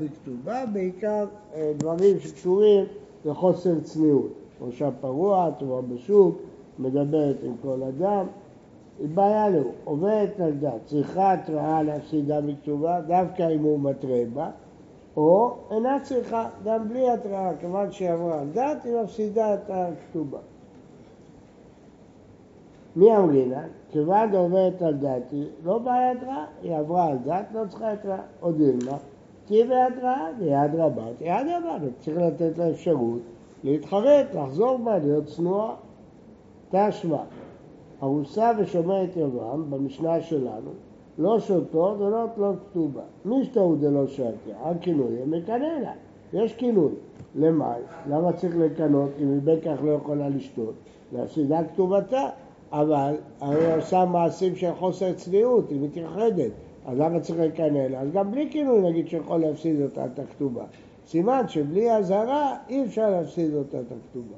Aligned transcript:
בכתובה, 0.00 0.64
בעיקר 0.72 1.26
אה, 1.54 1.72
דברים 1.76 2.20
שקשורים 2.20 2.84
לחוסר 3.24 3.80
צניעות. 3.80 4.32
ראשה 4.60 4.88
פרוע, 5.00 5.50
תרועה 5.58 5.82
בשוק, 5.82 6.36
מדברת 6.78 7.36
עם 7.42 7.52
כל 7.62 7.82
אדם. 7.82 8.26
היא 8.98 9.08
בעיה 9.14 9.48
לו, 9.48 9.60
עובדת 9.84 10.40
דת, 10.60 10.72
צריכה 10.86 11.32
התראה 11.32 11.82
להפסידה 11.82 12.40
בכתובה, 12.40 13.00
דווקא 13.00 13.54
אם 13.54 13.62
הוא 13.62 13.80
מתרה 13.80 14.20
בה, 14.34 14.50
או 15.16 15.54
אינה 15.70 15.98
צריכה, 16.02 16.48
גם 16.64 16.88
בלי 16.88 17.10
התראה, 17.10 17.50
כיוון 17.60 17.92
שהיא 17.92 18.10
עברה 18.10 18.40
על 18.40 18.46
דת, 18.52 18.84
היא 18.84 18.94
מפסידה 19.04 19.54
את 19.54 19.70
הכתובה. 19.70 20.38
מי 22.96 23.16
אמרינה? 23.16 23.62
כיוון 23.90 24.34
עובדת 24.34 24.82
על 24.82 24.94
דת, 24.94 25.32
לא 25.64 25.78
באה 25.78 26.12
התראה, 26.12 26.44
היא 26.62 26.76
עברה 26.76 27.06
על 27.06 27.18
דת, 27.24 27.46
לא 27.54 27.60
צריכה 27.68 27.92
התראה. 27.92 28.22
או 28.42 28.52
דילמה, 28.52 28.96
תהיה 29.46 29.66
בהתראה, 29.66 30.28
ליד 30.40 30.74
רבה, 30.74 31.04
ליד 31.20 31.46
רבה, 31.46 31.86
צריך 32.00 32.16
לתת 32.18 32.58
לה 32.58 32.70
אפשרות 32.70 33.20
להתחרט, 33.64 34.26
לחזור 34.34 34.78
בה, 34.78 34.98
להיות 34.98 35.26
צנועה. 35.26 35.74
תשמע, 36.70 37.22
ארוסה 38.02 38.52
ושומרת 38.58 39.16
יבם, 39.16 39.70
במשנה 39.70 40.20
שלנו, 40.20 40.70
לא 41.18 41.40
שותות 41.40 42.00
ולא 42.00 42.26
תלות 42.34 42.56
כתובה. 42.70 43.02
מי 43.24 43.44
שתהו 43.44 43.76
דלא 43.76 44.06
שתיה, 44.06 44.56
הכינוי 44.62 45.14
מקנא 45.26 45.80
לה. 45.82 45.92
יש 46.32 46.54
כינוי. 46.54 46.92
למה? 47.34 47.74
למה 48.08 48.32
צריך 48.32 48.56
לקנות 48.56 49.10
אם 49.20 49.32
היא 49.32 49.40
בכך 49.44 49.76
לא 49.84 49.90
יכולה 49.90 50.28
לשתות? 50.28 50.74
להפסידה 51.12 51.60
כתובתה. 51.64 52.28
אבל 52.72 53.14
היא 53.40 53.74
עושה 53.78 54.04
מעשים 54.04 54.56
של 54.56 54.74
חוסר 54.78 55.12
צניעות, 55.12 55.70
היא 55.70 55.80
מתייחדת. 55.80 56.50
אז 56.86 56.98
למה 56.98 57.20
צריך 57.20 57.40
לקנא 57.40 57.78
לה? 57.78 58.00
אז 58.00 58.08
גם 58.12 58.30
בלי 58.30 58.48
כינוי 58.50 58.80
נגיד 58.80 59.08
שיכול 59.08 59.40
להפסיד 59.40 59.82
אותה 59.82 60.04
את 60.04 60.18
הכתובה. 60.18 60.64
סימן 61.06 61.48
שבלי 61.48 61.96
אזהרה 61.96 62.56
אי 62.68 62.84
אפשר 62.84 63.10
להפסיד 63.10 63.54
אותה 63.54 63.80
את 63.80 63.86
הכתובה. 63.92 64.36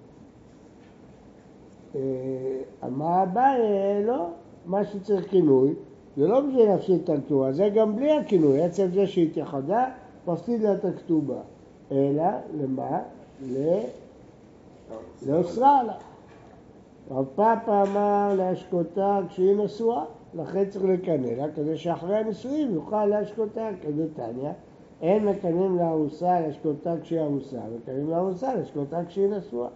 אמר 2.85 3.23
אביי, 3.23 3.59
לא, 4.05 4.27
מה 4.67 4.85
שצריך 4.85 5.31
כינוי, 5.31 5.75
זה 6.17 6.27
לא 6.27 6.41
בשביל 6.41 6.69
להפסיד 6.69 7.01
את 7.05 7.11
הכתובה, 7.11 7.53
זה 7.53 7.69
גם 7.69 7.97
בלי 7.97 8.13
הכינוי, 8.13 8.63
עצם 8.63 8.87
זה 8.95 9.07
שהיא 9.07 9.27
התייחדה, 9.31 9.87
מפסיד 10.27 10.63
לה 10.63 10.73
את 10.73 10.85
הכתובה. 10.85 11.41
אלא, 11.93 12.25
למה? 12.61 13.01
לאוסרה 15.27 15.83
לה. 15.83 15.95
רב 17.11 17.27
פאפה 17.35 17.83
אמר 17.83 18.35
להשקותה 18.37 19.21
כשהיא 19.29 19.57
נשואה, 19.57 20.05
לכן 20.35 20.65
צריך 20.69 20.85
לקנא 20.85 21.27
לה, 21.27 21.49
כדי 21.55 21.77
שאחרי 21.77 22.17
הנישואים 22.17 22.75
יוכל 22.75 23.07
להשקותה, 23.07 23.69
כדתניא. 23.83 24.51
אין 25.03 25.25
מקנאים 25.25 25.77
לארוסה 25.77 26.41
להשקותה 26.41 26.95
כשהיא 27.03 27.21
ארוסה, 27.21 27.61
מקנאים 27.77 28.11
לארוסה 28.11 28.55
להשקותה 28.55 29.05
כשהיא 29.09 29.29
נשואה. 29.29 29.69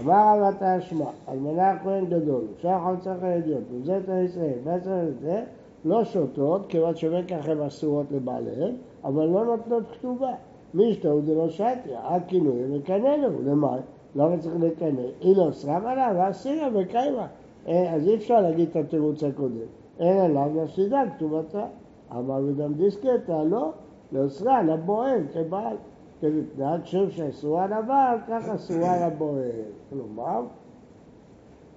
אמר 0.00 0.38
רב 0.38 0.54
התשמע, 0.62 1.04
אלמנה 1.28 1.70
הכהן 1.70 2.06
גדול, 2.06 2.44
אפשר 2.56 2.78
חמצה 2.84 3.14
חרדיות, 3.20 3.62
וזה 3.72 3.98
את 3.98 4.08
הישראל, 4.08 4.58
וזה 4.64 5.08
את 5.08 5.20
זה, 5.20 5.42
לא 5.84 6.04
שותות, 6.04 6.66
כיוון 6.68 6.94
שבכך 6.96 7.48
הן 7.48 7.60
אסורות 7.60 8.06
לבעליהן, 8.10 8.74
אבל 9.04 9.26
לא 9.26 9.44
נותנות 9.44 9.82
כתובה. 9.92 10.32
מי 10.74 10.94
שתהו 10.94 11.20
דלא 11.20 11.50
שתיה, 11.50 12.00
הכינוי 12.02 12.78
מקנא 12.78 13.16
לו, 13.16 13.42
למה? 13.42 13.76
למה 14.14 14.38
צריך 14.38 14.54
לקנא? 14.60 15.02
היא 15.20 15.36
לא 15.36 15.48
סרם 15.52 15.86
עליו, 15.86 16.14
ואסירה 16.18 16.68
וקיימה. 16.74 17.26
אה, 17.68 17.94
אז 17.94 18.08
אי 18.08 18.14
אפשר 18.14 18.40
להגיד 18.40 18.68
את 18.68 18.76
התירוץ 18.76 19.22
הקודם. 19.24 19.66
אין 19.98 20.18
עליו 20.18 20.50
להפסידה 20.54 21.02
כתובתה. 21.16 21.66
אמר 22.12 22.40
וגם 22.46 22.74
דיסקטה, 22.74 23.44
לא, 23.44 23.70
לאוסרה, 24.12 24.62
לבועל, 24.62 25.20
כבעל. 25.32 25.76
כמתנהג 26.20 26.84
שם 26.84 27.10
שאסורה 27.10 27.66
לבעל, 27.66 28.18
כך 28.28 28.48
אסורה 28.48 29.06
לבועל. 29.06 29.50
כלומר, 29.90 30.42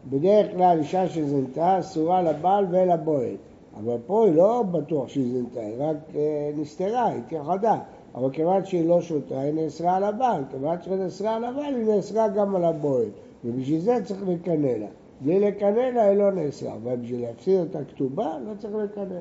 בדרך 0.10 0.52
כלל 0.52 0.78
אישה 0.78 1.08
שזינתה 1.08 1.80
אסורה 1.80 2.22
לבעל 2.22 2.66
ולבועל. 2.70 3.36
אבל 3.78 3.98
פה 4.08 4.26
היא 4.26 4.36
לא 4.36 4.64
בטוח 4.72 5.08
שהיא 5.08 5.34
זינתה, 5.34 5.60
היא 5.60 5.76
רק 5.80 5.98
אה, 6.16 6.52
נסתרה, 6.58 7.06
היא 7.06 7.22
התייחדה. 7.26 7.80
אבל 8.16 8.30
כיוון 8.32 8.66
שהיא 8.66 8.90
לא 8.90 9.02
שותה, 9.02 9.40
היא 9.40 9.54
נאסרה 9.54 9.96
על 9.96 10.04
הבעל. 10.04 10.44
כיוון 10.52 10.78
שהיא 10.82 10.96
נאסרה 10.96 11.36
על 11.36 11.44
הבעל, 11.44 11.76
היא 11.76 11.86
נאסרה 11.86 12.28
גם 12.28 12.56
על 12.56 12.66
הבועל. 12.66 13.08
ובשביל 13.46 13.80
זה 13.80 13.98
צריך 14.04 14.24
לקנא 14.28 14.68
לה. 14.68 14.88
בלי 15.22 15.40
לקנא 15.40 15.80
לה 15.80 16.04
היא 16.04 16.18
לא 16.18 16.32
נאסרה, 16.32 16.74
אבל 16.74 16.96
בשביל 16.96 17.22
להפסיד 17.22 17.60
אותה 17.60 17.86
כתובה, 17.86 18.40
לא 18.40 18.54
צריך 18.58 18.76
לקנא. 18.76 19.20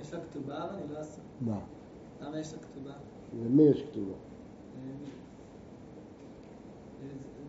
יש 0.00 0.14
לה 0.14 0.20
כתובה 0.30 0.64
אבל 0.64 0.76
היא 0.78 0.94
לא 0.94 1.00
עושה. 1.00 1.20
מה? 1.40 1.58
למה 2.22 2.38
יש 2.38 2.52
לה 2.52 2.58
כתובה? 2.58 2.94
למי 3.44 3.62
יש 3.62 3.82
כתובה? 3.82 4.14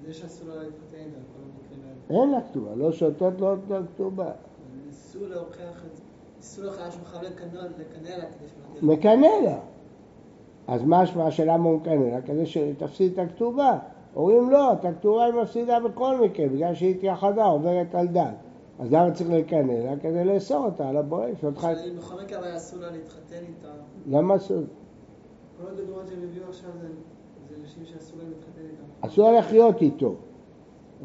זה 0.06 0.14
שאסור 0.14 0.50
לה 0.50 0.56
להתחתן 0.56 0.98
כל 0.98 1.42
המקרים 1.42 1.80
האלה. 2.10 2.22
אין 2.22 2.32
לה 2.32 2.42
כתובה, 2.50 2.76
לא 2.76 2.92
שותות 2.92 3.42
לא 3.42 3.56
נותנות 3.56 3.86
כתובה. 3.96 4.32
ניסו 4.86 5.28
להוכיח 5.28 5.86
את 5.86 5.96
זה. 5.96 6.04
ניסו 6.38 6.64
להוכיח 6.64 6.92
שהוא 6.92 7.06
חייב 7.06 7.24
לקנא 7.24 7.60
לה 8.10 8.26
כדי 8.26 8.48
שלא. 8.48 8.94
מקנא 8.94 9.28
לה. 9.44 9.60
אז 10.68 10.84
מה 10.84 11.02
השפעה 11.02 11.32
של 11.32 11.44
למה 11.44 11.70
הוא 11.70 11.80
מקנא 11.80 11.94
לה? 11.94 12.22
כדי 12.22 12.46
שתפסיד 12.46 13.20
את 13.20 13.20
הכתובה. 13.20 13.80
אומרים 14.16 14.50
לא, 14.50 14.74
את 14.74 14.86
הכתובה 14.86 15.26
היא 15.26 15.34
מפסידה 15.34 15.80
בכל 15.80 16.22
מקרה, 16.22 16.48
בגלל 16.48 16.76
שהיא 16.76 16.96
התייחדה, 16.96 17.46
עוברת 17.46 17.96
על 17.96 18.08
דת. 18.08 18.34
אז 18.80 18.92
למה 18.92 19.12
צריך 19.12 19.30
לקנא 19.30 19.72
לה? 19.72 20.00
כדי 20.00 20.26
לאסור 20.26 20.66
אותה 20.66 20.90
על. 20.90 20.98
שאותך... 21.42 21.68
בכל 21.98 22.22
מקרה 22.24 22.40
אבל 22.40 22.58
אסור 22.58 22.80
לה 22.80 22.92
להתחתן 22.92 23.36
איתה. 23.36 23.68
למה 24.08 24.36
אסור? 24.36 24.58
כל 25.62 25.68
הדוגמאות 25.68 26.08
שהם 26.08 26.20
הביאו 26.24 26.50
עכשיו 26.50 26.70
זה 27.50 27.56
נשים 27.64 27.86
שאסור 27.86 28.20
להם 28.20 28.30
להתחתן 28.30 28.62
איתם. 28.62 29.08
אסור 29.08 29.32
לה 29.32 29.40
לחיות 29.40 29.82
איתו. 29.82 30.16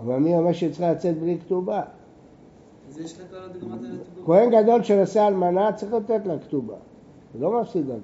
אבל 0.01 0.17
מי 0.17 0.37
אומר 0.37 0.53
שהיא 0.53 0.71
צריכה 0.71 0.93
לצאת 0.93 1.19
בלי 1.19 1.39
כתובה? 1.39 1.83
אז 2.89 2.99
יש 2.99 3.21
לה 3.21 3.27
כל 3.27 3.37
הדוגמאות 3.37 3.81
האלה. 3.83 4.27
כהן 4.27 4.63
גדול 4.63 4.83
שנשא 4.83 5.29
אלמנה 5.29 5.73
צריך 5.73 5.93
לתת 5.93 6.27
לה 6.27 6.39
כתובה. 6.39 6.77
לא 7.41 7.61
מפסיד 7.61 7.87
לה 7.87 7.95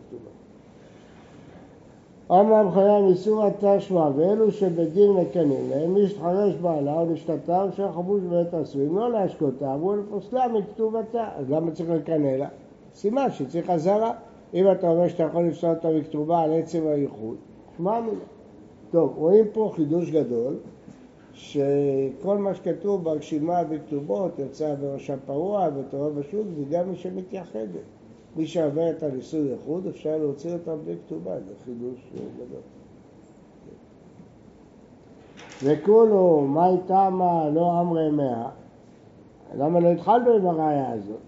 כתובה. 2.26 2.40
אמנם 2.40 2.70
חיה 2.70 2.98
איסור 2.98 3.44
התשמע, 3.44 4.10
ואלו 4.16 4.52
שבדין 4.52 5.10
מקנאים 5.10 5.70
להם, 5.70 5.94
מי 5.94 6.08
שתחרש 6.08 6.54
בעלה 6.54 7.00
או 7.00 7.06
נשתתה 7.06 7.62
או 7.62 7.72
שהחבוש 7.72 8.22
בבית 8.22 8.54
עשויים 8.54 8.96
לא 8.96 9.12
להשקותה, 9.12 9.74
אמרו 9.74 9.96
לפוסלה 9.96 10.48
מכתובתה. 10.48 11.28
אז 11.36 11.50
למה 11.50 11.70
צריך 11.70 11.90
לקנא 11.90 12.26
לה? 12.26 12.48
סימן 12.94 13.30
שצריך 13.30 13.70
אזהרה. 13.70 14.12
אם 14.54 14.72
אתה 14.72 14.88
אומר 14.88 15.08
שאתה 15.08 15.22
יכול 15.22 15.44
לפסול 15.44 15.70
אותה 15.70 15.88
מכתובה 15.90 16.40
על 16.40 16.52
עצם 16.52 16.86
הייחוד, 16.86 17.36
שמע 17.76 18.00
מילה. 18.00 18.24
טוב, 18.90 19.12
רואים 19.16 19.44
פה 19.52 19.72
חידוש 19.74 20.10
גדול, 20.10 20.54
שכל 21.32 22.38
מה 22.38 22.54
שכתוב 22.54 23.04
ברשימה 23.04 23.64
בכתובות, 23.64 24.38
יוצא 24.38 24.74
בראשה 24.80 25.14
פרוע 25.26 25.68
ותורה 25.76 26.10
בשוק, 26.10 26.46
זה 26.56 26.64
גם 26.70 26.90
מי 26.90 26.96
שמתייחדת. 26.96 27.95
מי 28.36 28.46
שעוברת 28.46 29.02
על 29.02 29.10
איסור 29.16 29.40
ייחוד, 29.40 29.86
אפשר 29.86 30.16
להוציא 30.18 30.52
אותה 30.52 30.76
בלי 30.76 30.94
כתובה, 31.06 31.40
זה 31.40 31.54
חידוש 31.64 32.10
גדול. 32.14 32.60
וכולו, 35.62 36.40
מאי 36.40 36.76
תמה 36.86 37.48
לא 37.48 37.80
אמרי 37.80 38.10
מאה, 38.10 38.48
למה 39.54 39.80
לא 39.80 39.88
התחלנו 39.88 40.30
עם 40.30 40.46
הראייה 40.46 40.92
הזאת? 40.92 41.20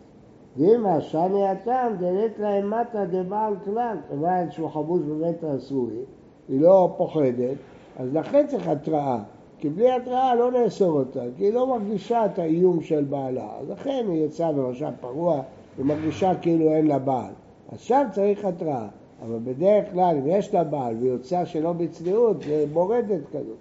ואמא 0.57 1.01
שאני 1.01 1.49
הטעם 1.49 1.97
דלית 1.97 2.39
להם 2.39 2.71
מטה 2.71 3.05
דבעל 3.05 3.55
כלל, 3.65 3.97
כיוון 4.09 4.51
שהוא 4.51 4.71
חבוש 4.71 5.03
בבית 5.03 5.45
האסורי, 5.45 6.03
היא 6.49 6.61
לא 6.61 6.95
פוחדת, 6.97 7.57
אז 7.97 8.15
לכן 8.15 8.47
צריך 8.47 8.69
התראה. 8.69 9.19
כי 9.59 9.69
בלי 9.69 9.93
התראה 9.93 10.35
לא 10.35 10.51
נאסור 10.53 10.99
אותה, 10.99 11.21
כי 11.37 11.45
היא 11.45 11.55
לא 11.55 11.67
מרגישה 11.67 12.27
את 12.27 12.39
האיום 12.39 12.83
של 12.83 13.05
בעלה. 13.05 13.49
אז 13.61 13.71
לכן 13.71 14.07
היא 14.09 14.25
יצאה 14.25 14.53
בראשה 14.53 14.91
פרוע, 15.01 15.43
היא 15.79 15.87
מרגישה 15.87 16.33
כאילו 16.43 16.73
אין 16.73 16.87
לה 16.87 16.99
בעל. 16.99 17.33
אז 17.73 17.81
שם 17.81 18.07
צריך 18.13 18.45
התראה. 18.45 18.89
אבל 19.23 19.39
בדרך 19.45 19.93
כלל, 19.93 20.17
אם 20.17 20.27
יש 20.27 20.55
לה 20.55 20.65
בעל 20.65 20.97
והיא 20.97 21.11
יוצאה 21.11 21.47
שלא 21.47 21.73
בצניעות, 21.73 22.43
זה 22.43 22.65
מורדת 22.73 23.21
כזאת. 23.29 23.57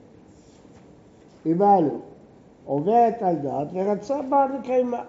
הבנו, 1.45 1.99
עוברת 2.65 3.21
על 3.21 3.35
דת 3.35 3.67
ורצה 3.73 4.21
בעל 4.29 4.49
לקיימה. 4.59 5.03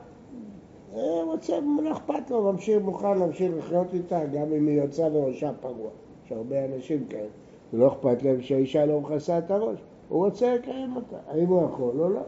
אה, 0.94 1.22
רוצה, 1.24 1.58
לא 1.82 1.92
אכפת 1.92 2.30
לו, 2.30 2.52
ממשיך, 2.52 2.82
מוכן 2.84 3.18
להמשיך 3.18 3.52
לחיות 3.58 3.94
איתה, 3.94 4.24
גם 4.24 4.52
אם 4.52 4.66
היא 4.66 4.80
יוצאה 4.82 5.10
בראשה 5.10 5.50
פרוע. 5.60 5.90
יש 6.26 6.32
הרבה 6.32 6.64
אנשים 6.64 7.04
כאלה, 7.08 7.28
ולא 7.72 7.88
אכפת 7.88 8.22
להם 8.22 8.42
שהאישה 8.42 8.86
לא 8.86 9.00
מכסה 9.00 9.38
את 9.38 9.50
הראש. 9.50 9.78
הוא 10.08 10.24
רוצה 10.24 10.54
לקיים 10.54 10.96
אותה, 10.96 11.16
האם 11.28 11.46
הוא 11.46 11.64
יכול 11.64 12.00
או 12.00 12.08
לא. 12.08 12.20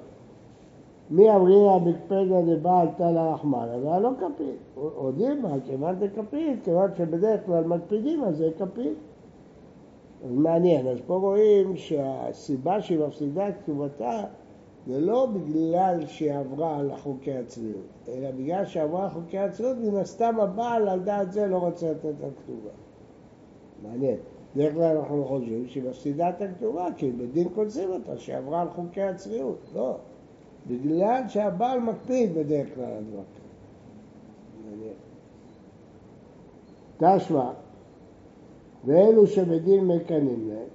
מי 1.10 1.30
אמרינא 1.30 1.78
בקפדא 1.78 2.40
דבעל 2.46 2.88
תלא 2.96 3.20
רחמנא, 3.20 3.74
אבל 3.74 4.02
לא 4.02 4.10
כפית. 4.18 4.56
הודיעו 4.74 5.42
בה, 5.42 5.48
כיוון 5.66 5.94
דכפית, 5.98 6.64
כיוון 6.64 6.90
שבדרך 6.98 7.46
כלל 7.46 7.64
מקפידים, 7.64 8.24
אז 8.24 8.36
זה 8.36 8.50
כפית. 8.58 8.98
אז 10.24 10.30
מעניין, 10.34 10.86
אז 10.86 10.98
פה 11.06 11.14
רואים 11.14 11.76
שהסיבה 11.76 12.82
שהיא 12.82 12.98
מפסידה 12.98 13.48
את 13.48 13.54
כתובתה 13.62 14.24
זה 14.86 15.00
לא 15.00 15.26
בגלל 15.26 16.06
שהיא 16.06 16.32
עברה 16.32 16.78
על 16.78 16.90
חוקי 16.96 17.32
הצניעות, 17.32 18.08
אלא 18.08 18.30
בגלל 18.30 18.64
שעברה 18.64 19.04
על 19.04 19.10
חוקי 19.10 19.38
הצניעות, 19.38 19.76
מן 19.76 19.96
הסתם 19.96 20.40
הבעל 20.40 20.88
על 20.88 21.00
דעת 21.00 21.32
זה 21.32 21.46
לא 21.46 21.56
רוצה 21.56 21.90
לתת 21.90 22.04
לה 22.04 22.28
כתובה. 22.42 22.70
מעניין. 23.82 24.16
בדרך 24.56 24.74
כלל 24.74 24.96
אנחנו 24.96 25.24
חושבים 25.24 25.66
שהיא 25.66 25.82
מפסידה 25.88 26.28
את 26.28 26.42
הכתובה, 26.42 26.86
כי 26.96 27.10
בדין 27.10 27.48
קונסים 27.48 27.90
אותה, 27.90 28.18
שעברה 28.18 28.62
על 28.62 28.68
חוקי 28.70 29.02
הצניעות. 29.02 29.58
לא. 29.74 29.96
בגלל 30.66 31.22
שהבעל 31.28 31.80
מקפיד 31.80 32.34
בדרך 32.34 32.68
כלל 32.74 32.84
על 32.84 33.04
דבר 33.12 33.22
תשמע, 37.00 37.50
ואלו 38.84 39.26
שבדין 39.26 39.86
מקנאים 39.86 40.48
להם, 40.48 40.68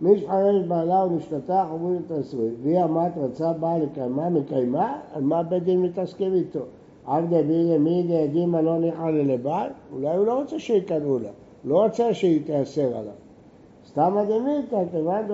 מי 0.00 0.18
שחרש 0.20 0.66
בעלה 0.68 1.04
ומשתתה 1.04 1.66
חומרים 1.70 2.00
את 2.06 2.10
הסורים, 2.10 2.54
והיא 2.62 2.84
אמרת 2.84 3.12
רצה 3.16 3.52
בעל 3.52 3.82
לקיימה 3.82 4.30
מקיימה, 4.30 4.98
על 5.14 5.22
מה 5.22 5.42
בית 5.42 5.64
דין 5.64 5.82
מתעסקים 5.82 6.34
איתו? 6.34 6.60
עבדה 7.06 7.42
בידי 7.42 7.78
מידי 7.78 8.16
עדים 8.16 8.54
לא 8.54 8.78
ניחא 8.78 9.10
לבעל, 9.10 9.70
אולי 9.92 10.16
הוא 10.16 10.26
לא 10.26 10.40
רוצה 10.40 10.58
שיקנאו 10.58 11.18
לה, 11.18 11.30
לא 11.64 11.84
רוצה 11.84 12.14
שהיא 12.14 12.40
תיאסר 12.46 12.96
עליו. 12.96 13.12
סתם 13.86 14.16
דמיתא, 14.28 14.82
כיוון 14.90 15.24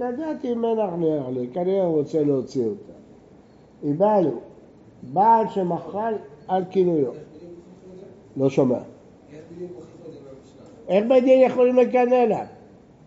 הדת 0.00 0.44
אם 0.44 0.58
מנח 0.58 0.90
נח 0.98 1.28
לי, 1.32 1.48
כנראה 1.52 1.84
הוא 1.84 1.98
רוצה 1.98 2.24
להוציא 2.24 2.64
אותה. 2.64 2.95
איבדנו, 3.86 4.40
בעל 5.02 5.48
שמחל 5.48 6.14
על 6.48 6.64
כינויו. 6.70 7.12
לא 8.36 8.50
שומע. 8.50 8.78
איך 10.88 11.04
בית 11.08 11.24
דין 11.24 11.50
יכולים 11.50 11.76
לקנא 11.76 12.14
לה? 12.14 12.44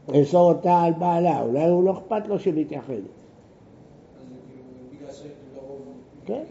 לאסור 0.09 0.51
אותה 0.51 0.81
על 0.81 0.93
בעלה, 0.93 1.41
אולי 1.41 1.69
הוא 1.69 1.83
לא 1.83 1.91
אכפת 1.91 2.27
לו 2.27 2.39
שהיא 2.39 2.53
מתייחדת. 2.53 2.99
כן. 6.25 6.43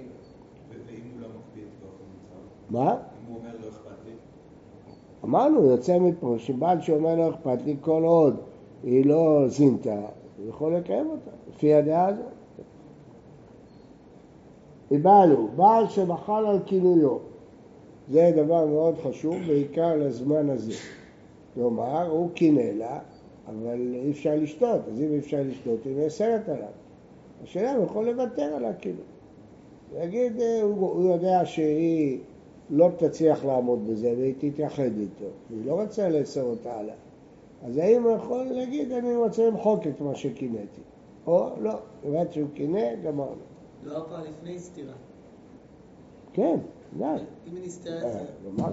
מה? 2.70 2.96
אמרנו, 5.24 5.64
יוצא 5.64 5.98
מפה 5.98 6.34
שבעל 6.38 6.80
שאומר 6.80 7.14
לא 7.14 7.30
אכפת 7.30 7.58
לי 7.64 7.76
כל 7.80 8.02
עוד 8.04 8.36
היא 8.82 9.06
לא 9.06 9.48
זינתה, 9.48 10.00
הוא 10.38 10.48
יכול 10.48 10.74
לקיים 10.76 11.10
אותה, 11.10 11.30
לפי 11.50 11.74
הדעה 11.74 12.06
הזאת. 12.06 12.37
איבדנו, 14.90 15.48
בעל 15.56 15.88
שמחל 15.88 16.46
על 16.46 16.58
כינויו, 16.66 17.16
זה 18.10 18.32
דבר 18.36 18.66
מאוד 18.66 18.94
חשוב, 18.98 19.36
בעיקר 19.46 19.96
לזמן 19.96 20.50
הזה. 20.50 20.72
כלומר, 21.54 22.10
הוא 22.10 22.30
קינא 22.34 22.60
לה, 22.60 22.98
אבל 23.46 23.94
אי 23.94 24.10
אפשר 24.10 24.34
לשתות, 24.36 24.80
אז 24.92 25.00
אם 25.02 25.12
אי 25.12 25.18
אפשר 25.18 25.40
לשתות, 25.44 25.84
היא 25.84 25.96
נאסרת 25.96 26.48
עליו. 26.48 26.68
השאלה 27.42 27.74
הוא 27.74 27.84
יכול 27.84 28.10
לוותר 28.10 28.42
על 28.42 28.64
הכינוי. 28.64 29.00
להגיד, 29.94 30.40
אה, 30.40 30.62
הוא, 30.62 30.90
הוא 30.90 31.12
יודע 31.12 31.40
שהיא 31.44 32.18
לא 32.70 32.88
תצליח 32.96 33.44
לעמוד 33.44 33.86
בזה 33.86 34.14
והיא 34.18 34.34
תתייחד 34.38 34.98
איתו, 34.98 35.24
והיא 35.50 35.66
לא 35.66 35.82
רוצה 35.82 36.08
לאסור 36.08 36.50
אותה 36.50 36.78
עליה. 36.78 36.94
אז 37.66 37.76
האם 37.76 38.02
הוא 38.02 38.12
יכול 38.12 38.44
להגיד, 38.44 38.92
אני 38.92 39.16
רוצה 39.16 39.46
למחוק 39.46 39.86
את 39.86 40.00
מה 40.00 40.14
שקינאתי? 40.14 40.80
או 41.26 41.48
לא, 41.60 41.72
באמת 42.04 42.32
שהוא 42.32 42.48
קינא, 42.54 42.94
גמרנו. 43.04 43.47
לא 43.84 43.98
הפעם 43.98 44.24
לפני 44.24 44.58
סתירה. 44.58 44.92
כן, 46.32 46.56
די. 46.98 47.04
אם 47.04 47.56
היא 47.56 47.66
נסתרת... 47.66 48.04
אה. 48.04 48.68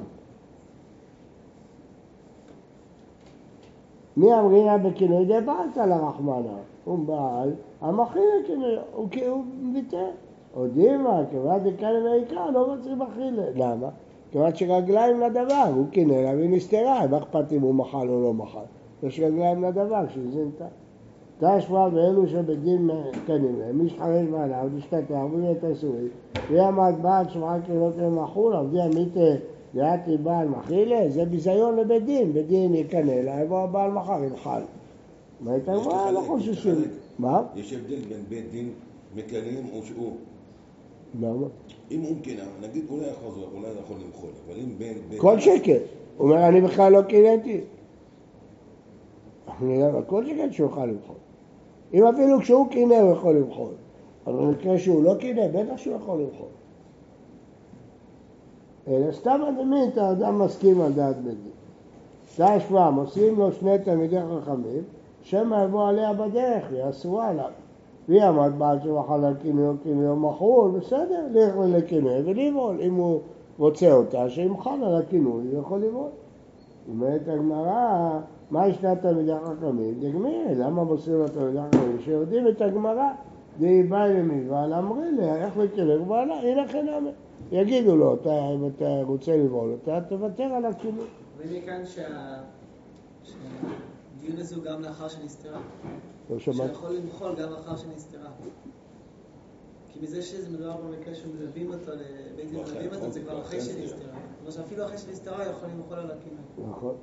מי 4.18 4.34
אמרינה 4.34 4.78
בכינוי 4.78 5.26
דבעלתא 5.26 5.80
לרחמנה? 5.80 6.58
הוא 6.86 7.00
בעל 7.00 7.54
המכין 7.82 8.24
לכינוי, 8.44 8.76
הוא 8.94 9.44
ויתר. 9.74 10.10
או 10.56 10.68
דימה, 10.68 11.22
כיוון 11.30 11.60
דקאלה 11.60 12.12
ויקרא, 12.12 12.52
לא 12.52 12.76
מצריך 12.76 13.02
אכילה. 13.02 13.44
למה? 13.56 13.90
כיוון 14.32 14.56
שרגליים 14.56 15.20
לדבר, 15.20 15.72
הוא 15.76 15.86
קינא 15.92 16.14
לה 16.14 16.36
והיא 16.36 16.50
נסתרה, 16.50 17.08
מה 17.08 17.18
אכפת 17.18 17.52
אם 17.52 17.62
הוא 17.62 17.76
מחל 17.76 18.10
או 18.10 18.22
לא 18.24 18.34
מחל? 18.34 18.60
יש 19.04 19.20
רגליים 19.20 19.64
לדבר, 19.64 20.08
שהיא 20.10 20.32
זינתה. 20.32 20.66
תשמע 21.40 21.88
ואלו 21.94 22.28
שבדין 22.28 22.90
קנים 23.26 23.60
להם, 23.60 23.78
מי 23.78 23.90
שחרש 23.90 24.28
בעליו, 24.32 24.70
משתתח, 24.76 25.16
ובית 25.34 25.64
אסורי, 25.64 26.08
ויעמד 26.50 26.94
בעד 27.02 27.30
שמעה 27.30 27.62
קריאות 27.62 27.98
למחול, 27.98 28.56
עבדי 28.56 28.82
עמית 28.82 29.14
דעתי 29.76 30.18
בעל 30.18 30.48
מחילה, 30.48 31.10
זה 31.10 31.26
ביזיון 31.26 31.76
לבית 31.76 32.06
דין, 32.06 32.34
בית 32.34 32.48
דין 32.48 32.76
יקנא 32.76 33.12
לה, 33.12 33.42
יבוא 33.42 33.60
הבעל 33.60 33.92
מחר 33.92 34.24
ימחל. 34.24 34.62
מה 35.42 35.52
הייתה 35.52 35.74
אמרה? 35.74 36.12
לא 36.12 36.20
חוששים. 36.28 36.76
מה? 37.20 37.44
יש 37.56 37.74
הבדל 37.74 38.00
בין 38.10 38.24
בית 38.30 38.52
דין 38.52 38.70
מקנאים 39.16 39.66
או 39.74 39.84
שהוא... 39.84 40.16
למה? 41.22 41.48
אם 41.92 42.02
הוא 42.02 42.16
מקנא, 42.16 42.44
נגיד 42.62 42.86
אולי 42.90 43.08
יכול 43.08 43.44
אולי 43.54 43.68
יכול 43.84 43.98
למחול, 44.06 44.30
אבל 44.48 44.60
אם 44.60 44.70
בין... 44.78 44.98
כל 45.18 45.40
שקל. 45.40 45.78
הוא 46.18 46.30
אומר, 46.30 46.48
אני 46.48 46.62
בכלל 46.62 46.92
לא 46.92 47.02
קינאתי. 47.02 47.62
כל 50.08 50.26
שקל 50.26 50.52
שהוא 50.52 50.68
יוכל 50.68 50.86
למחול. 50.86 51.16
אם 51.94 52.06
אפילו 52.06 52.40
כשהוא 52.40 52.68
קינא 52.70 52.94
הוא 52.94 53.12
יכול 53.12 53.36
למחול. 53.36 53.72
אבל 54.28 54.46
במקרה 54.46 54.78
שהוא 54.78 55.04
לא 55.04 55.16
קינא, 55.20 55.48
בטח 55.48 55.78
שהוא 55.78 55.96
יכול 55.96 56.20
למחול. 56.22 56.48
אלא 58.88 59.12
סתם 59.12 59.40
אדמית 59.50 59.98
האדם 59.98 60.40
מסכים 60.40 60.82
על 60.82 60.94
דעת 60.94 61.16
בית 61.16 61.26
דין. 61.44 61.52
שעה 62.36 62.60
שבעה, 62.60 62.92
מוסיפים 62.92 63.40
לו 63.40 63.52
שני 63.52 63.80
תלמידי 63.80 64.20
חכמים, 64.42 64.84
שמא 65.24 65.64
יבוא 65.64 65.88
עליה 65.88 66.14
בדרך 66.14 66.74
אסורה 66.90 67.30
עליו. 67.30 67.50
והיא 68.10 68.24
עמד 68.24 68.52
בעל 68.58 68.80
שמחל 68.84 69.26
על 69.26 69.34
כינוי 69.42 69.68
או 69.68 69.74
כינוי 69.84 70.08
או 70.08 70.16
מחול, 70.16 70.72
בסדר, 70.72 71.28
לך 71.32 71.56
לכינוי 71.68 72.22
ולבעול. 72.26 72.78
אם 72.82 72.94
הוא 72.94 73.20
רוצה 73.60 73.94
אותה, 73.94 74.30
שימחל 74.30 74.84
על 74.84 74.96
הכינוי, 74.96 75.44
הוא 75.52 75.60
יכול 75.60 75.80
לבעול. 75.80 76.10
אומרת 76.90 77.28
הגמרא, 77.28 78.20
מה 78.52 78.68
ישנה 78.68 78.96
תלמידי 78.96 79.34
חכמים? 79.46 80.00
דגמי, 80.00 80.46
למה 80.56 80.84
מוסרים 80.84 81.22
לתלמידי 81.22 81.60
חכמים? 81.72 81.98
שיודעים 82.06 82.48
את 82.48 82.62
הגמרא, 82.62 83.12
דהי 83.60 83.84
באי 83.84 84.14
למיבה, 84.14 84.68
לאמרי 84.68 85.12
לה, 85.12 85.46
איך 85.46 85.58
לכנר 85.58 86.02
ובעלה, 86.02 86.40
הנה 86.40 86.68
חינמי. 86.68 87.10
יגידו 87.52 87.96
לו, 87.96 88.14
אתה, 88.14 88.50
אם 88.56 88.68
אתה 88.68 89.02
רוצה 89.04 89.38
לבעול 89.38 89.72
אותה, 89.72 90.00
תוותר 90.10 90.44
על 90.44 90.66
הכינוי. 90.66 91.06
ומכאן 91.38 91.82
שהדיון 91.86 92.48
הזה 94.38 94.56
הוא 94.56 94.64
גם 94.64 94.82
לאחר 94.82 95.08
שנסתרה. 95.08 95.60
לא 96.30 96.40
שמעת. 96.40 96.70
שיכול 96.70 96.92
למחול 96.96 97.36
גם 97.36 97.52
לאחר 97.52 97.76
שנסתרה. 97.76 98.30
כי 99.94 100.00
מזה 100.02 100.22
שזה 100.22 100.50
מדובר 100.50 100.76
במקרה 100.78 101.16
שמלווים 101.16 101.74
אותו, 101.74 101.92
דין 102.36 102.48
מלווים 102.52 102.94
אותו, 102.94 103.12
זה 103.12 103.22
כבר 103.22 103.42
אחרי 103.42 103.62
שנסתרה. 103.62 104.00
כלומר 104.38 104.52
שאפילו 104.52 104.86
אחרי 104.86 104.98
שנסתרה 104.98 105.46
יכול 105.46 105.70
למחול 105.70 105.98
על 105.98 106.12
הכינוי. 106.12 106.70
נכון. 106.70 106.96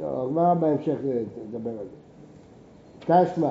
לא, 0.00 0.22
הגמרא 0.22 0.54
בהמשך 0.54 0.94
תדבר 1.50 1.70
על 1.70 1.76
זה. 1.76 3.24
תשמע, 3.24 3.50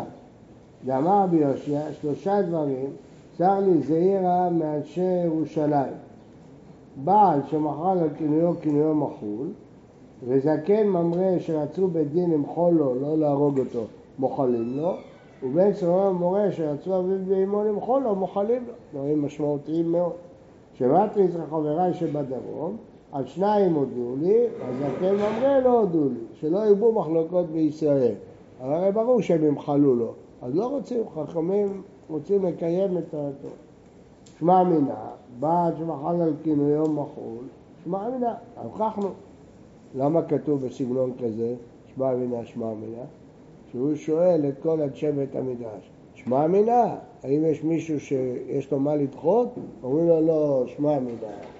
ואמר 0.85 1.23
רבי 1.23 1.37
יוסי, 1.37 1.75
שלושה 2.01 2.41
דברים, 2.41 2.89
צר 3.37 3.59
לי 3.59 3.81
זעירה 3.81 4.49
מאנשי 4.49 5.25
ירושלים. 5.25 5.93
בעל 7.03 7.39
שמכר 7.47 7.89
על 7.89 8.09
כינויו 8.17 8.53
כינויו 8.61 8.95
מחול, 8.95 9.47
וזקן 10.27 10.87
ממרא 10.87 11.39
שרצו 11.39 11.87
בית 11.87 12.11
דין 12.11 12.31
למחול 12.31 12.73
לו, 12.73 12.95
לא 13.01 13.17
להרוג 13.17 13.59
אותו, 13.59 13.83
מוחלים 14.19 14.77
לו, 14.77 14.93
ובן 15.43 15.73
צורר 15.73 16.11
מורה 16.11 16.51
שרצו 16.51 16.99
אביו 16.99 17.17
ואמו 17.27 17.63
למחול 17.63 18.03
לו, 18.03 18.15
מוחלים 18.15 18.63
לו. 18.67 18.73
דברים 18.93 19.25
משמעותיים 19.25 19.91
מאוד. 19.91 20.11
שמטריץ 20.73 21.35
לחבריי 21.35 21.93
שבדרום, 21.93 22.77
על 23.11 23.25
שניים 23.25 23.73
הודיעו 23.73 24.15
לי, 24.21 24.45
הזקן 24.61 25.15
ממרא 25.15 25.59
לא 25.59 25.79
הודו 25.79 26.09
לי, 26.09 26.19
שלא 26.33 26.67
ירבו 26.67 26.91
מחלוקות 26.91 27.45
בישראל. 27.49 28.13
הרי 28.59 28.91
ברור 28.91 29.21
שהם 29.21 29.43
ימחלו 29.43 29.95
לו. 29.95 30.13
אז 30.41 30.55
לא 30.55 30.67
רוצים, 30.67 31.03
חכמים 31.15 31.81
רוצים 32.09 32.45
לקיים 32.45 32.97
את 32.97 33.07
התורה. 33.07 33.53
שמע 34.39 34.63
מינה, 34.63 35.09
בעד 35.39 35.77
שמחל 35.77 36.21
על 36.21 36.33
כינויו 36.43 36.85
מחול, 36.85 37.45
שמע 37.83 38.09
מינה, 38.09 38.33
הוכחנו. 38.63 39.09
למה 39.95 40.21
כתוב 40.21 40.65
בסגנון 40.65 41.11
כזה, 41.23 41.55
שמע 41.95 42.15
מינה, 42.15 42.45
שמע 42.45 42.73
מינה? 42.73 43.03
שהוא 43.71 43.95
שואל 43.95 44.45
את 44.49 44.53
כל 44.61 44.81
אנשי 44.81 45.11
בית 45.11 45.35
המדרש, 45.35 45.89
שמע 46.15 46.47
מינה, 46.47 46.95
האם 47.23 47.45
יש 47.45 47.63
מישהו 47.63 47.99
שיש 47.99 48.71
לו 48.71 48.79
מה 48.79 48.95
לדחות? 48.95 49.47
אומרים 49.83 50.07
לו 50.07 50.21
לא, 50.21 50.63
שמע 50.67 50.99
מינה. 50.99 51.56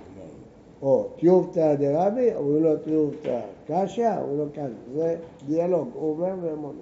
או 0.82 1.08
טיובתא 1.20 1.76
דרבי, 1.76 2.36
אומרים 2.36 2.64
לו 2.64 2.78
טיובתא 2.78 3.42
קשיא, 3.68 4.18
אומרים 4.18 4.38
לו 4.38 4.46
קשיא. 4.52 4.64
זה 4.94 5.18
דיאלוג, 5.48 5.90
הוא 5.94 6.12
אומר 6.12 6.34
והם 6.42 6.62
עונים. 6.62 6.82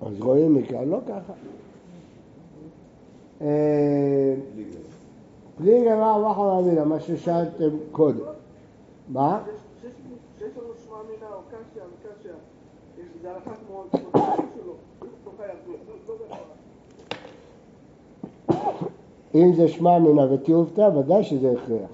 אז 0.00 0.20
רואים 0.20 0.54
מכאן, 0.54 0.88
לא 0.88 0.98
ככה. 1.08 1.32
פליגי 5.56 5.92
אמר 5.92 6.30
מחר 6.30 6.58
אבינה, 6.58 6.84
מה 6.84 7.00
ששאלתם 7.00 7.70
קודם. 7.92 8.24
מה? 9.08 9.44
שיש 10.38 10.50
לנו 10.56 10.74
שמע 10.84 10.96
מינה 11.10 11.34
או 11.34 11.40
קשיא 11.48 11.82
וקשיא, 11.82 12.30
זה 13.22 13.30
הלכה 13.30 13.50
כמו 13.66 13.84
שלו, 13.92 14.74
לא 15.02 15.32
חייב, 15.36 15.58
לא 16.08 16.14
בהכרח. 16.18 16.56
אם 19.36 19.54
זה 19.54 19.68
שמע 19.68 19.98
מינה 19.98 20.34
וטיובתא, 20.34 20.90
ודאי 20.96 21.24
שזה 21.24 21.52
הכרח. 21.52 21.90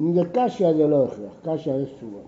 אם 0.00 0.12
זה 0.12 0.20
קשיא 0.32 0.72
זה 0.72 0.86
לא 0.86 1.04
הכרח, 1.04 1.32
קשיא 1.56 1.74
יש 1.74 1.92
תשובה. 1.92 2.18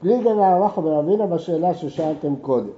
פליגי 0.00 0.28
והרחה 0.28 0.80
ורבינה 0.80 1.26
בשאלה 1.26 1.74
ששאלתם 1.74 2.36
קודם. 2.36 2.70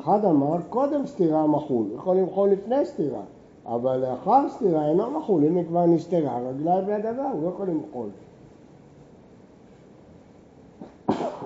אחד 0.00 0.24
אמר, 0.24 0.56
קודם 0.70 1.06
סתירה 1.06 1.46
מחול, 1.46 1.86
יכול 1.94 2.16
למחול 2.16 2.48
לפני 2.50 2.86
סתירה, 2.86 3.22
אבל 3.66 3.96
לאחר 3.96 4.48
סתירה 4.48 4.88
אינו 4.88 5.10
מחול, 5.10 5.44
אם 5.44 5.56
היא 5.56 5.66
כבר 5.66 5.86
נסתרה, 5.86 6.38
רגליים 6.38 6.84
והדבר, 6.86 7.22
הוא 7.32 7.42
לא 7.42 7.48
יכול 7.48 7.66
למחול. 7.66 8.08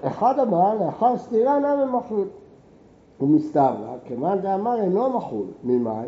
אחד 0.03 0.39
אמר, 0.39 0.75
לאחר 0.75 1.17
סתירה 1.17 1.59
למה 1.59 1.99
מחול? 1.99 2.27
הוא 3.19 3.29
מסתברא, 3.29 3.97
כיוון 4.05 4.41
דאמר 4.41 4.81
אינו 4.81 5.11
מחול, 5.11 5.47
ממאי? 5.65 6.07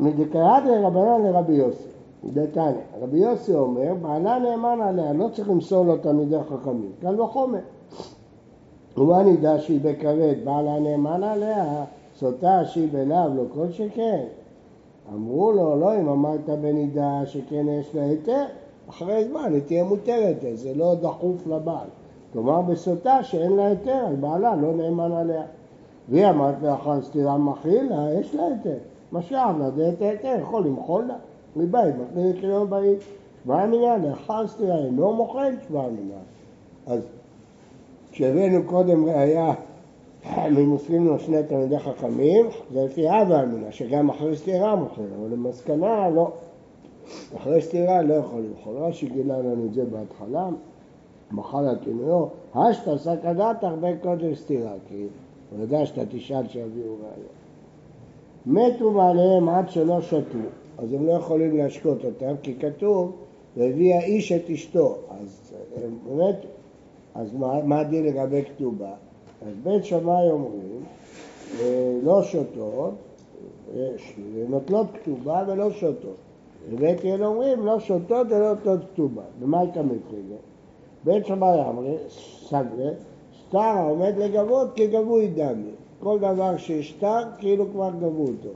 מדקייתא 0.00 0.68
לרבנן 0.68 1.22
לרבי 1.26 1.52
יוסי, 1.52 1.88
דתניא, 2.24 2.72
רבי 3.00 3.18
יוסי 3.18 3.54
אומר, 3.54 3.94
בעלה 4.02 4.38
נאמן 4.38 4.80
עליה, 4.80 5.12
לא 5.12 5.28
צריך 5.32 5.50
למסור 5.50 5.84
לו 5.84 5.96
תלמידי 5.96 6.38
חכמים, 6.48 6.92
קל 7.00 7.20
וחומר. 7.20 7.58
ומה 8.96 9.22
נדע 9.22 9.58
שהיא 9.58 9.80
בכרת, 9.82 10.44
בעלה 10.44 10.80
נאמן 10.80 11.22
עליה, 11.22 11.84
סוטה 12.16 12.64
שהיא 12.64 12.88
בלאו, 12.92 13.34
לא 13.34 13.42
כל 13.54 13.70
שכן. 13.70 14.24
אמרו 15.14 15.52
לו, 15.52 15.80
לא, 15.80 16.00
אם 16.00 16.08
אמרת 16.08 16.50
בנידה 16.60 17.20
שכן 17.26 17.68
יש 17.68 17.94
לה 17.94 18.04
היתר, 18.04 18.44
אחרי 18.88 19.24
זמן 19.24 19.52
היא 19.52 19.62
תהיה 19.66 19.84
מותרת, 19.84 20.36
זה 20.54 20.74
לא 20.74 20.94
דחוף 20.94 21.46
לבעל. 21.46 21.88
כלומר 22.34 22.60
בסוטה 22.60 23.22
שאין 23.22 23.52
לה 23.52 23.66
היתר, 23.66 24.04
על 24.06 24.14
בעלה 24.14 24.56
לא 24.56 24.74
נאמן 24.74 25.12
עליה. 25.12 25.42
והיא 26.08 26.26
אמרת 26.26 26.54
לאחר 26.62 27.02
סתירה 27.02 27.38
מכיל 27.38 27.86
לה, 27.90 28.20
יש 28.20 28.34
לה 28.34 28.42
היתר. 28.46 28.76
משאב 29.12 29.70
זה 29.76 29.88
את 29.88 30.02
ההיתר, 30.02 30.36
יכול 30.40 30.64
למחול 30.66 31.04
לה. 31.04 31.14
מבית, 31.56 31.94
מכניס 31.94 32.36
לקריאו 32.36 32.66
בית. 32.66 32.98
שבע 33.44 33.60
המניין, 33.60 34.02
לאחר 34.02 34.46
סתירה 34.46 34.78
אינו 34.78 35.12
מוחל 35.12 35.54
שבע 35.68 35.80
המניין. 35.80 36.24
אז 36.86 37.00
כשהבאנו 38.12 38.62
קודם 38.66 39.08
ראייה 39.08 39.54
ממוסרים 40.50 41.06
לו 41.06 41.18
שני 41.18 41.42
תלמידי 41.42 41.78
חכמים, 41.78 42.46
זה 42.72 42.84
לפי 42.84 43.08
אב 43.08 43.32
האמינה, 43.32 43.72
שגם 43.72 44.10
אחרי 44.10 44.36
סתירה 44.36 44.76
מוכר, 44.76 45.02
אבל 45.20 45.32
למסקנה 45.32 46.08
לא. 46.08 46.30
אחרי 47.36 47.62
סתירה 47.62 48.02
לא 48.02 48.14
יכול 48.14 48.40
למחול. 48.40 48.76
רש"י 48.76 49.06
גילה 49.06 49.38
לנו 49.38 49.64
את 49.66 49.74
זה 49.74 49.84
בהתחלה, 49.84 50.48
מחל 51.32 51.66
על 51.68 51.76
כינויו, 51.82 52.26
השתא 52.54 53.32
דתא 53.32 53.66
הרבה 53.66 53.96
קודם 53.96 54.34
סתירה, 54.34 54.72
כי 54.88 55.06
הוא 55.50 55.60
יודע 55.60 55.86
שאתה 55.86 56.02
תשאל 56.10 56.48
שיביאו 56.48 56.94
ראייה. 56.94 57.28
מתו 58.46 58.90
בעליהם 58.90 59.48
עד 59.48 59.68
שלא 59.68 60.00
שתו, 60.00 60.38
אז 60.78 60.92
הם 60.92 61.06
לא 61.06 61.12
יכולים 61.12 61.56
להשקות 61.56 62.04
אותם, 62.04 62.34
כי 62.42 62.54
כתוב, 62.54 63.12
והביא 63.56 63.94
האיש 63.94 64.32
את 64.32 64.50
אשתו, 64.50 64.96
אז 65.10 65.54
הם 65.84 65.98
מתו. 66.06 66.48
אז 67.14 67.34
מה, 67.34 67.64
מה 67.64 67.80
הדין 67.80 68.06
לגבי 68.06 68.44
כתובה? 68.44 68.92
אז 69.42 69.54
בית 69.62 69.84
שמאי 69.84 70.30
אומרים, 70.30 70.84
לא 72.02 72.22
שותות, 72.22 72.94
נוטלות 74.48 74.86
כתובה 74.94 75.44
ולא 75.48 75.70
שותות. 75.70 76.16
ובית 76.70 77.04
הלל 77.04 77.24
אומרים, 77.24 77.66
לא 77.66 77.80
שותות 77.80 78.26
ולא 78.26 78.54
נוטלות 78.54 78.80
כתובה. 78.92 79.22
ומה 79.40 79.60
הייתה 79.60 79.82
מפרידה? 79.82 80.36
בית 81.04 81.26
שמאי 81.26 81.60
אמרי, 81.68 81.96
סגרה, 82.08 82.90
שטר 83.32 83.58
העומד 83.58 84.14
לגבות 84.18 84.68
כגבוי 84.76 85.28
דמי. 85.28 85.70
כל 86.00 86.18
דבר 86.18 86.56
ששטר, 86.56 87.22
כאילו 87.38 87.70
כבר 87.72 87.90
גבו 87.90 88.22
אותו. 88.22 88.48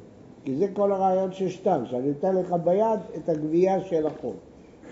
כי 0.45 0.57
זה 0.57 0.67
כל 0.73 0.93
הרעיון 0.93 1.33
של 1.33 1.49
שטר, 1.49 1.85
שאני 1.85 2.11
אתן 2.11 2.37
לך 2.37 2.53
ביד 2.65 3.01
את 3.17 3.29
הגבייה 3.29 3.81
של 3.81 4.07
החוב. 4.07 4.35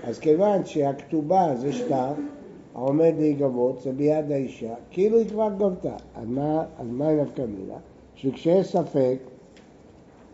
אז 0.04 0.18
כיוון 0.18 0.64
שהכתובה 0.64 1.54
זה 1.56 1.72
שטר, 1.72 2.12
העומד 2.74 3.14
להיגבות, 3.18 3.80
זה 3.80 3.92
ביד 3.92 4.32
האישה, 4.32 4.74
כאילו 4.90 5.18
היא 5.18 5.28
כבר 5.28 5.48
גבתה. 5.58 5.96
אז 6.14 6.28
מה, 6.28 6.64
אז 6.78 6.86
היא 7.00 7.22
נפקא 7.22 7.42
מינה? 7.42 7.78
שכשיש 8.14 8.66
ספק, 8.66 9.18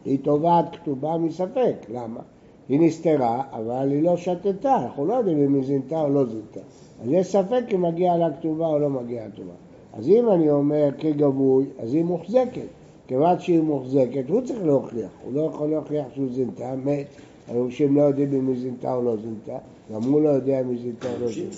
היא 0.05 0.19
תובעת 0.23 0.77
כתובה 0.77 1.19
מספק. 1.19 1.77
למה? 1.89 2.21
היא 2.69 2.81
נסתרה, 2.81 3.43
אבל 3.53 3.91
היא 3.91 4.03
לא 4.03 4.17
שתתה, 4.17 4.77
אנחנו 4.77 5.07
לא 5.07 5.15
יודעים 5.15 5.45
אם 5.45 5.55
היא 5.55 5.65
זינתה 5.65 6.01
או 6.01 6.09
לא 6.09 6.27
זינתה. 6.27 6.61
אז 7.03 7.09
יש 7.11 7.27
ספק 7.27 7.63
אם 7.75 7.83
מגיע 7.83 8.17
לה 8.17 8.29
כתובה 8.39 8.67
או 8.67 8.79
לא 8.79 8.91
מגיעה 8.91 9.31
כתובה. 9.31 9.53
אז 9.93 10.09
אם 10.09 10.29
אני 10.29 10.51
אומר 10.51 10.89
כגבוי, 10.99 11.67
אז 11.79 11.95
היא 11.95 12.05
מוחזקת. 12.05 12.67
כיוון 13.07 13.39
שהיא 13.39 13.61
מוחזקת, 13.61 14.29
הוא 14.29 14.41
צריך 14.41 14.65
להוכיח, 14.65 15.11
הוא 15.25 15.33
לא 15.35 15.41
יכול 15.41 15.71
להוכיח 15.71 16.07
שהוא 16.15 16.29
זינתה, 16.33 16.75
מת, 16.85 17.07
היורשים 17.49 17.97
לא 17.97 18.03
יודעים 18.03 18.33
אם 18.33 18.49
היא 18.49 18.61
זינתה 18.61 18.95
או 18.95 19.03
לא 19.03 19.17
זינתה, 19.17 19.59
גם 19.93 20.03
הוא 20.03 20.23
לא 20.23 20.29
יודע 20.29 20.61
אם 20.61 20.69
היא 20.69 20.79
זינתה 20.79 21.09
או 21.13 21.21
לא 21.21 21.29
זינתה. 21.29 21.57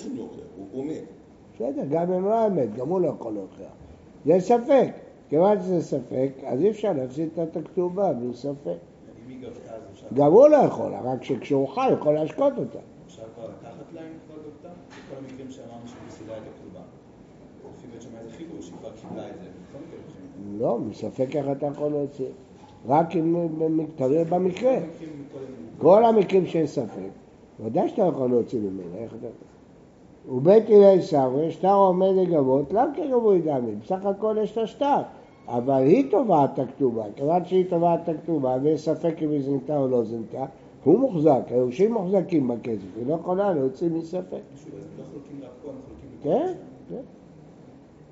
הוא 0.71 0.85
מת. 0.85 1.03
בסדר, 1.55 1.83
גם 1.89 2.13
אם 2.13 2.25
לא 2.25 2.47
אמת, 2.47 2.75
גם 2.75 2.89
הוא 2.89 3.01
לא 3.01 3.07
יכול 3.07 3.33
להוכיח. 3.33 3.71
זה 4.25 4.39
ספק. 4.39 4.91
כיוון 5.29 5.59
שזה 5.59 5.81
ספק, 5.81 6.29
אז 6.45 6.61
אי 6.61 6.69
אפשר 6.69 6.93
להפסיד 6.93 7.29
את 7.43 7.57
הכתובה, 7.57 8.13
בלי 8.13 8.33
ספק. 8.33 8.77
גם 10.13 10.31
הוא 10.31 10.47
לא 10.47 10.57
יכול, 10.57 10.91
רק 11.03 11.23
שכשהוא 11.23 11.67
חי 11.67 11.81
הוא 11.81 11.93
יכול 11.93 12.13
להשקות 12.13 12.53
אותה. 12.57 12.79
אפשר 13.05 13.21
כבר 13.35 13.45
לקחת 13.45 13.93
להם 13.93 14.05
כבר? 14.27 14.34
כל 15.09 15.15
המקרים 15.17 15.51
שאמרנו 15.51 15.87
שהיא 15.87 16.07
מסירה 16.07 16.37
את 16.37 16.41
הכתובה. 16.41 16.83
לפי 17.77 17.87
בית 17.87 18.01
שמאי 18.01 18.23
זה 18.23 18.31
חידוש, 18.31 18.69
היא 18.69 18.77
כבר 18.79 18.89
קיבלה 19.01 19.29
את 19.29 19.33
זה. 19.41 19.49
לא, 20.59 20.79
מספק 20.79 21.35
איך 21.35 21.45
אתה 21.51 21.65
יכול 21.65 21.91
להוציא. 21.91 22.25
רק 22.87 23.15
אם 23.15 23.47
תלוי 23.95 24.25
במקרה. 24.25 24.77
כל 25.77 26.05
המקרים 26.05 26.45
שיש 26.45 26.69
ספק, 26.69 27.09
ודאי 27.59 27.89
שאתה 27.89 28.01
יכול 28.01 28.29
להוציא 28.29 28.59
ממנה, 28.59 28.97
איך 28.97 29.13
אתה... 29.19 29.27
ובית 30.29 30.69
הלל 30.69 31.01
סברי, 31.01 31.51
שטר 31.51 31.73
עומד 31.73 32.11
לגבות, 32.15 32.73
לאו 32.73 32.83
כגבוי 32.95 33.41
דמי, 33.41 33.75
בסך 33.75 34.05
הכל 34.05 34.37
יש 34.43 34.57
לה 34.57 34.67
שטר, 34.67 35.01
אבל 35.47 35.83
היא 35.83 36.11
תובעת 36.11 36.53
את 36.53 36.59
הכתובה, 36.59 37.03
כיוון 37.15 37.45
שהיא 37.45 37.65
תובעת 37.69 37.99
את 38.03 38.09
הכתובה 38.09 38.57
ויש 38.61 38.81
ספק 38.81 39.15
אם 39.21 39.31
היא 39.31 39.41
זינתה 39.41 39.77
או 39.77 39.87
לא 39.87 40.03
זינתה, 40.03 40.45
הוא 40.85 40.99
מוחזק, 40.99 41.41
היורשים 41.47 41.93
מוחזקים 41.93 42.47
בכסף, 42.47 42.97
היא 42.97 43.07
לא 43.07 43.13
יכולה 43.13 43.53
להוציא 43.53 43.89
מספק. 43.89 44.23
לא 44.33 45.71
כן. 46.23 46.53
כן. 46.89 47.01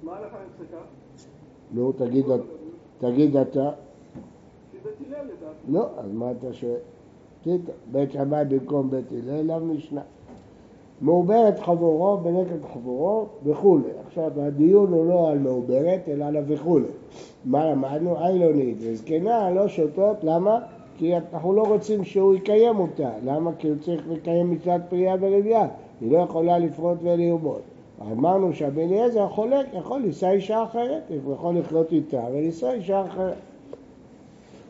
מה 0.03 0.21
לך 0.21 0.33
נפסקה? 0.33 0.77
נו, 1.71 1.91
תגיד, 1.91 2.25
תגיד 2.97 3.37
אתה. 3.37 3.71
לא, 5.67 5.87
אז 5.97 6.11
מה 6.13 6.31
אתה 6.31 6.53
שואל? 6.53 6.75
בית 7.91 8.11
שמאי 8.11 8.45
במקום 8.45 8.89
בית 8.89 9.05
הלל, 9.11 9.41
לאו 9.41 9.59
משנה. 9.59 10.01
מעוברת 11.01 11.59
חברו 11.59 12.17
בנקד 12.17 12.65
חברו 12.73 13.25
וכולי. 13.43 13.89
עכשיו, 14.07 14.41
הדיון 14.41 14.93
הוא 14.93 15.05
לא 15.05 15.29
על 15.29 15.39
מעוברת, 15.39 16.01
אלא 16.07 16.25
על 16.25 16.37
וכולי. 16.47 16.87
מה 17.45 17.71
למדנו? 17.71 18.17
איילונית 18.17 18.77
וזקנה 18.79 19.51
לא 19.51 19.67
שותות, 19.67 20.23
למה? 20.23 20.59
כי 21.03 21.15
אנחנו 21.15 21.53
לא 21.53 21.61
רוצים 21.61 22.03
שהוא 22.03 22.35
יקיים 22.35 22.79
אותה. 22.79 23.09
למה? 23.25 23.51
כי 23.57 23.67
הוא 23.67 23.77
צריך 23.81 24.01
לקיים 24.09 24.51
מצוות 24.51 24.81
פריאה 24.89 25.15
ורבייה. 25.19 25.67
היא 26.01 26.11
לא 26.11 26.17
יכולה 26.17 26.57
לפרוט 26.57 26.97
ולרבות. 27.01 27.61
אמרנו 28.11 28.53
שהבן 28.53 28.81
אליעזר 28.81 29.27
חולק, 29.27 29.65
יכול 29.73 30.01
לישא 30.01 30.29
אישה 30.29 30.63
אחרת, 30.63 31.01
הוא 31.23 31.33
יכול 31.33 31.57
לחיות 31.57 31.91
איתה 31.91 32.21
ולישא 32.33 32.71
אישה 32.71 33.05
אחרת. 33.05 33.37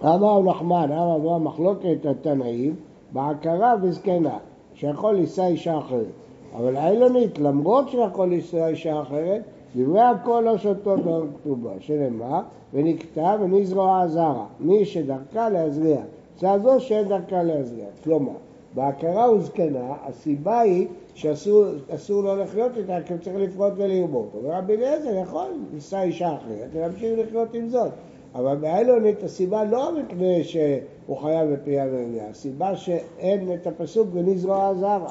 אמר 0.03 0.41
נחמן, 0.41 0.91
אמר 0.91 1.15
אברהם 1.15 1.43
מחלוקת 1.43 2.05
התנאים 2.05 2.75
בעקרה 3.11 3.73
וזקנה, 3.81 4.37
שיכול 4.73 5.15
לישא 5.15 5.45
אישה 5.45 5.77
אחרת. 5.77 6.11
אבל 6.55 6.75
האילונית, 6.75 7.39
למרות 7.39 7.89
שיכול 7.89 8.29
לישא 8.29 8.67
אישה 8.67 9.01
אחרת, 9.01 9.41
דברי 9.75 10.01
הכל 10.01 10.43
לא 10.45 10.57
שותות 10.57 10.99
באור 10.99 11.25
כתובה, 11.41 11.71
שנאמר, 11.79 12.41
ונקטע 12.73 13.35
ונזרוע 13.41 14.07
זרע, 14.07 14.45
מי 14.59 14.85
שדרכה 14.85 15.49
להזריע. 15.49 16.01
צד 16.35 16.59
זו 16.63 16.79
שאין 16.79 17.07
דרכה 17.07 17.43
להזריע. 17.43 17.85
כלומר, 18.03 18.33
בהכרה 18.75 19.31
וזקנה, 19.31 19.93
הסיבה 20.05 20.59
היא 20.59 20.87
שאסור 21.15 22.23
לו 22.23 22.35
לחיות 22.35 22.77
איתה, 22.77 22.97
כי 23.05 23.13
הוא 23.13 23.21
צריך 23.21 23.35
לפרוט 23.35 23.73
ולרבות. 23.77 24.31
אבל 24.41 24.51
רבי 24.51 24.73
אליעזר 24.73 25.17
יכול 25.21 25.47
לישא 25.73 26.01
אישה 26.01 26.27
אחרת 26.27 26.69
ולהמשיך 26.73 27.19
לחיות 27.19 27.53
עם 27.53 27.69
זאת. 27.69 27.91
אבל 28.35 28.55
באיילונית 28.55 29.23
הסיבה 29.23 29.63
לא 29.63 29.91
מפני 29.99 30.43
שהוא 30.43 31.17
חייב 31.17 31.53
בפרייה 31.53 31.85
ורבייה, 31.91 32.29
הסיבה 32.29 32.75
שאין 32.75 33.53
את 33.53 33.67
הפסוק 33.67 34.07
ונזרוע 34.13 34.73
זרע. 34.73 35.09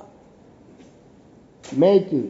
מתי, 1.78 2.22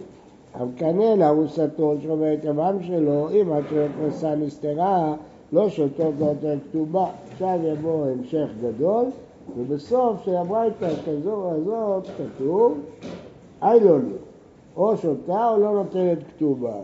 המקנא 0.54 1.14
לארוסתו 1.18 1.94
שאומר 2.02 2.34
את 2.34 2.44
רבם 2.44 2.82
שלו, 2.82 3.30
אם 3.30 3.52
הכנסה 3.52 4.34
נסתרה, 4.34 5.14
לא 5.52 5.68
שותות 5.68 6.14
באותה 6.14 6.48
כתובה. 6.70 7.06
עכשיו 7.32 7.58
יבוא 7.64 8.06
המשך 8.06 8.48
גדול, 8.62 9.04
ובסוף 9.56 10.24
של 10.24 10.36
הברייתא 10.36 10.88
כזו 11.06 11.50
הזאת 11.50 12.06
כתוב 12.06 12.78
איילונית, 13.62 14.16
או 14.76 14.96
שותה 14.96 15.48
או 15.48 15.60
לא 15.60 15.72
נותנת 15.72 16.18
כתובה. 16.28 16.74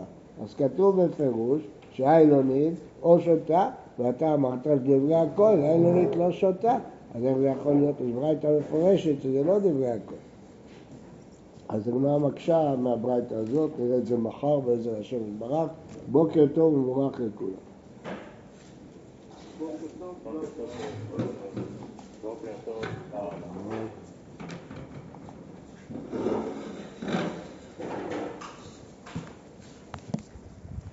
אז 0.43 0.53
כתוב 0.53 1.01
בפירוש 1.01 1.61
שאיילונית 1.93 2.73
או 3.03 3.19
שותה, 3.19 3.69
ואתה 3.99 4.33
אמרת 4.33 4.67
דברי 4.67 5.15
הכל, 5.15 5.55
האילונית 5.61 6.15
לא 6.15 6.31
שותה, 6.31 6.77
אז 7.15 7.23
איך 7.23 7.37
זה 7.37 7.47
יכול 7.47 7.73
להיות? 7.73 7.95
יש 8.01 8.11
ברייתא 8.11 8.57
מפורשת 8.59 9.21
שזה 9.21 9.43
לא 9.43 9.59
דברי 9.59 9.89
הכל. 9.89 10.15
אז 11.69 11.87
הגמרא 11.87 12.17
מקשה 12.17 12.75
מהברייתא 12.75 13.33
הזאת, 13.33 13.71
נראה 13.79 13.97
את 13.97 14.05
זה 14.05 14.17
מחר 14.17 14.59
בעזר 14.59 14.99
השם 14.99 15.17
יתברך. 15.27 15.69
בוקר 16.11 16.45
טוב 16.53 16.73
ומבורך 16.73 17.19
לכולם. 17.19 17.68
בוקר 20.23 20.47
טוב. 20.57 20.69
בוקר 21.11 21.23
טוב. 21.45 21.65
בוקר 22.21 22.51
טוב. 22.65 23.98